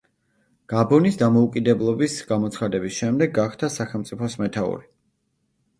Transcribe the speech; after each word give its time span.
გაბონის 0.71 1.19
დამოუკიდებლობის 1.21 2.15
გამოცხადების 2.33 2.97
შემდეგ 3.03 3.37
გახდა 3.39 3.71
სახელმწიფოს 3.79 4.41
მეთაური. 4.45 4.93